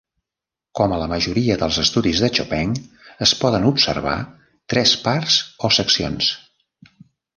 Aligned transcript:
Com 0.77 0.93
a 0.93 0.97
la 1.01 1.09
majoria 1.11 1.57
dels 1.63 1.77
estudis 1.83 2.23
de 2.23 2.29
Chopin 2.39 2.73
es 3.27 3.35
poden 3.43 3.69
observar 3.73 4.17
tres 4.75 4.95
parts 5.07 5.37
o 5.69 5.73
seccions. 5.81 6.33